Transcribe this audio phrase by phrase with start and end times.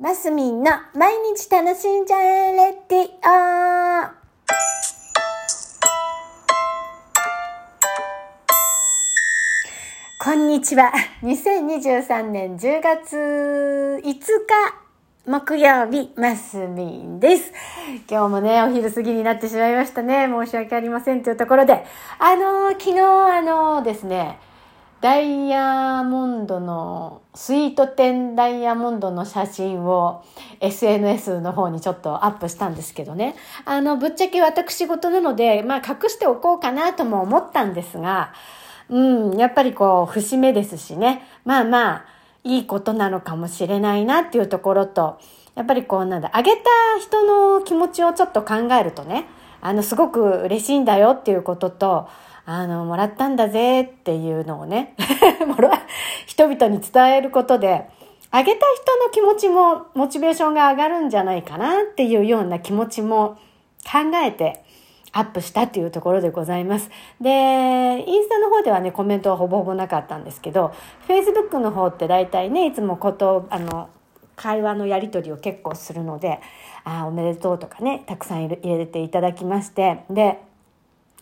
[0.00, 4.08] マスミンの毎日楽しんじゃえレディオ
[10.22, 10.92] こんにちは。
[11.22, 14.88] 2023年10月5日
[15.26, 17.52] 木曜日、マスミンです。
[18.08, 20.28] 今日もね、お昼過ぎになってしまいましたね。
[20.28, 21.84] 申し訳ありませんというところで、
[22.20, 24.38] あの、昨日あのですね、
[25.00, 30.24] ダイヤモンドの、スイート10ダイヤモンドの写真を
[30.60, 33.36] SNS の方にちょっとアップしたんですけどね。
[33.64, 38.32] あの、ぶっちゃけ私事なので、まあ隠しておこうかなとも思ったんですが、
[38.88, 41.22] うん、やっぱりこう、節目ですしね。
[41.44, 42.04] まあまあ、
[42.42, 45.20] いいことなのかもしれないなっていうところと、
[45.54, 46.62] やっぱりこうなんだ、あげた
[47.00, 49.26] 人の気持ちをちょっと考えるとね、
[49.60, 52.08] あの、すごく嬉しいんだよっていうことと、
[52.50, 54.94] あの、もらったんだぜっていうのをね、
[55.46, 55.70] もら、
[56.24, 57.84] 人々に伝えることで、
[58.30, 63.36] あげた人の気持ちも、モチベーションが上がるんじゃないかなっていうような気持ちも
[63.84, 64.64] 考えて、
[65.12, 66.90] アップしたっていうところでございます。
[67.20, 67.28] で、
[68.06, 70.72] インスタの方ではね、コメントはほぼほぼなかったんですけど、
[71.06, 73.90] Facebook の方って大体ね、いつもこと、あの、
[74.36, 76.40] 会話のやり取りを結構するので、
[76.84, 80.47] あおめでとうとかね、たくさん入れていただきまして、で、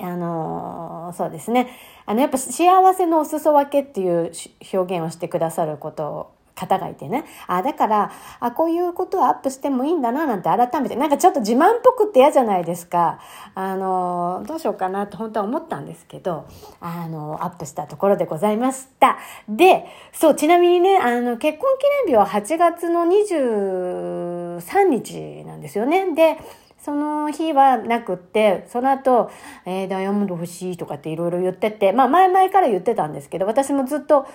[0.00, 1.68] あのーそうですね。
[2.06, 4.32] あの、やっぱ幸せのお裾分けっていう
[4.72, 7.24] 表現をしてくださること、方がいてね。
[7.46, 13.18] あ、だから、あ、こういうことをアップしてもいいんだな、なんて改めて、なんかちょっと自慢っぽくって嫌じゃないですか。
[13.56, 16.46] あのどうしようかなと本当は思ったんですけど、
[16.80, 19.18] あのアップしたところでございました。
[19.48, 26.14] で、そう、ちなみにね、あの、結婚記念日は8月の23日なんですよね。
[26.14, 26.38] で、
[26.84, 29.30] その日はなくって、その後、
[29.64, 34.26] えーダイヤモンド欲しいとかっていろいろ言ってて、まあ前々から言ってたんですけど、私もずっと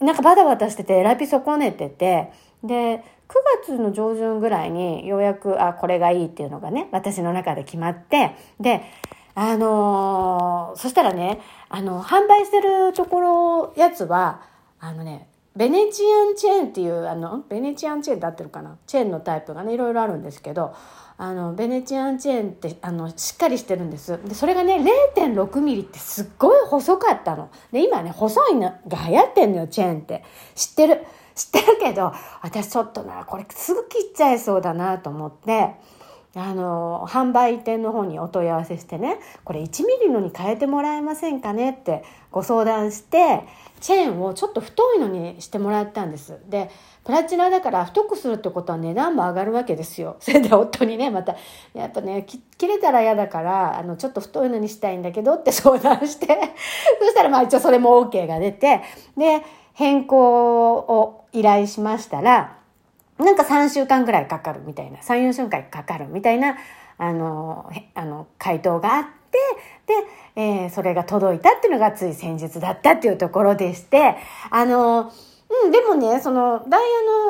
[0.00, 2.32] なんかバタバタしてて、選び損ねてて、
[2.64, 8.82] で、9月の上旬ぐらいにようやく、あ、これがいいっていうのがね、私の中で決まって、で、
[9.34, 14.42] あのーそしたらね、あの、販売してるところ、やつは、
[14.80, 18.78] あのね、ベネチアンチェーンっていう、あの、ベネチアンチェーンだってるかな？
[18.86, 20.72] チェーンのタイプがね、いろいろあるんですけど、
[21.16, 24.20] あの、ベネチアンチェーンって、あの、しっかりしてるんです。
[24.24, 24.76] で、それがね、
[25.16, 27.50] 0.6ミリってすっごい細かったの。
[27.72, 30.22] で、今ね、細いのが流行ってんのよ、チェーンって。
[30.54, 31.04] 知ってる？
[31.34, 35.74] 知ってるけど、私ちょっとな、これすぐ切っちゃいそうだなと思って、
[36.34, 43.44] あの、販売店の方にお問い合わせしてね、これ1ミリのに変えてもらえませんかねってご相談して、
[43.80, 46.38] チェーンをちょっと太いのにしてもらったんです。
[46.48, 46.70] で、
[47.04, 50.16] プラチナだから太くするってことは値段も上がるわけですよ。
[50.20, 51.36] それで夫にね、また、
[51.72, 56.26] やっぱね、切れたら嫌だから、あの、ちょっと太いのにしたいんだけどって相談して、
[57.00, 58.82] そしたらまあ一応それも OK が出て、
[59.16, 62.57] で、変更を依頼しましたら、
[63.18, 66.56] なんか3週間ぐらいかかるみたいな、3、4週間かかるみたいな、
[66.98, 69.38] あの、あの、回答があって、
[69.86, 74.16] で、えーそれが届いたっていうのがつい先日だったっていうところでして、
[74.50, 75.12] あの、
[75.64, 76.80] うん、でもね、その、ダイ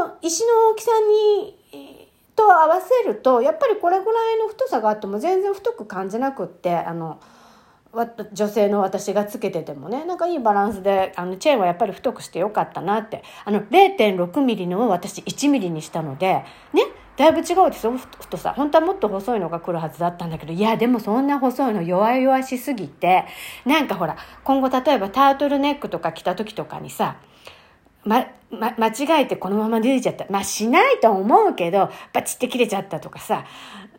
[0.00, 7.18] ヤの石の大きさに、と合わせると、やっぱりこれぐらいの太さがあっても全然太く感じなくって、あの、
[8.32, 16.82] 女性の私がつけててもねなんかいいバランスであのチェーンはやっぱり太くしてよかったなってあの0.6ミリのを私1ミリにしたのでね
[17.16, 23.24] だいぶ違うですよ太さ本当はもっと細いのが来るはずだったんだけどいやでもそんな細いの弱々しすぎて
[23.64, 27.16] なんかほら今後例えばタートルネックとか着た時とかにさ
[28.04, 30.26] ま、ま、間違えてこのまま出ちゃった。
[30.30, 33.44] まあ、しないと思うけど、バチって切れちゃったとかさ、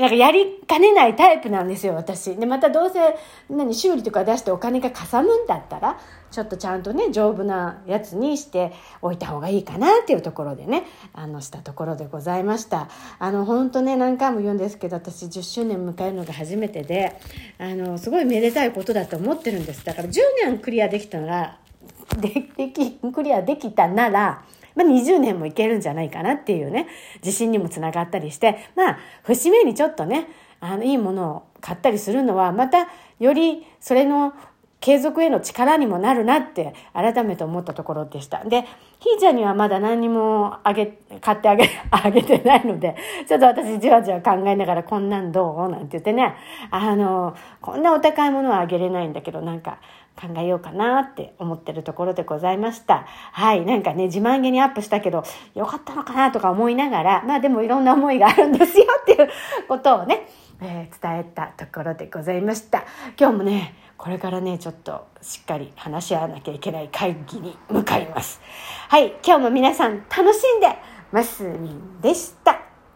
[0.00, 2.34] なんかやりかねないタイプなんですよ、私。
[2.34, 3.16] で、またどうせ、
[3.54, 6.00] 何、修理とか出してお金がかさむんだったら、
[6.30, 8.72] ちょっとちゃんとね、丈夫なやつにして
[9.02, 12.88] おいた方がいいかなっていうところでね、あの、したところでございました。
[13.18, 17.20] あの、本当ね、何回も言うんですけど、私10周年迎えるのが初めてで、
[17.58, 19.84] あの、すごいめでたいことだと思ってるんです。
[19.84, 21.58] だから10年クリアできたら、
[22.18, 24.44] でできクリアできたなら、
[24.82, 26.88] まあ、20年もいけるんじゃないかなっていうね
[27.22, 30.28] 自信にもつながったりしてまあ節目にちょっとね
[30.60, 32.88] あのいいものを買ったりするのはまた
[33.18, 34.32] よりそれの
[34.80, 38.44] 継続への力にもなるなって改めて思ったところでした。
[38.44, 38.62] で、
[38.98, 42.96] ひーちゃんにはまだ何にもあげ、買ってあげ、 あげてないので、
[43.28, 45.68] ちょっと私じわじわ考えながらこんなんどう？
[45.68, 46.34] なんて言ってね、
[46.70, 49.78] あの、こんなお高いものはあげれないんだけど、なんか
[50.20, 53.04] 考えようかなって思ってるところでございました。
[53.32, 55.24] はい、なんかね、自慢げにアップしたけど、
[55.54, 59.28] よかったのかなとか思いながら、まあでもいろんな思いがあるんですよっていう
[59.68, 60.26] ことをね、
[60.62, 62.84] えー伝えたところでございました。
[63.18, 68.40] 今日もね、これからね、ちょっとしっかり話し合わなきゃいけない会議に向かいます。
[68.88, 70.68] はい、今日も皆さん楽しんで
[71.12, 72.59] マスミンでした。